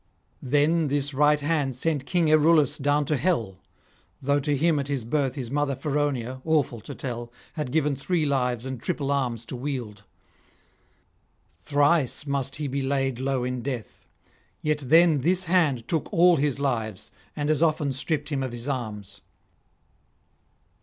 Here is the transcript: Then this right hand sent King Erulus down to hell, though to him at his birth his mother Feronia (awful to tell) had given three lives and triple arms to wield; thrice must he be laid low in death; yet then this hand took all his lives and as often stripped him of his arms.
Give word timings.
Then 0.41 0.87
this 0.87 1.13
right 1.13 1.39
hand 1.39 1.75
sent 1.75 2.07
King 2.07 2.25
Erulus 2.31 2.79
down 2.81 3.05
to 3.05 3.17
hell, 3.17 3.59
though 4.19 4.39
to 4.39 4.57
him 4.57 4.79
at 4.79 4.87
his 4.87 5.05
birth 5.05 5.35
his 5.35 5.51
mother 5.51 5.75
Feronia 5.75 6.41
(awful 6.43 6.81
to 6.81 6.95
tell) 6.95 7.31
had 7.53 7.71
given 7.71 7.95
three 7.95 8.25
lives 8.25 8.65
and 8.65 8.81
triple 8.81 9.11
arms 9.11 9.45
to 9.45 9.55
wield; 9.55 10.01
thrice 11.59 12.25
must 12.25 12.55
he 12.55 12.67
be 12.67 12.81
laid 12.81 13.19
low 13.19 13.43
in 13.43 13.61
death; 13.61 14.07
yet 14.63 14.79
then 14.79 15.21
this 15.21 15.43
hand 15.43 15.87
took 15.87 16.11
all 16.11 16.37
his 16.37 16.59
lives 16.59 17.11
and 17.35 17.51
as 17.51 17.61
often 17.61 17.93
stripped 17.93 18.29
him 18.29 18.41
of 18.41 18.53
his 18.53 18.67
arms. 18.67 19.21